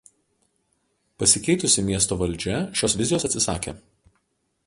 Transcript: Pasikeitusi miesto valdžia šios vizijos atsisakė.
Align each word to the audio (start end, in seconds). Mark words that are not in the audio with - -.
Pasikeitusi 1.23 1.83
miesto 1.89 2.17
valdžia 2.23 2.63
šios 2.81 2.97
vizijos 3.03 3.29
atsisakė. 3.29 3.77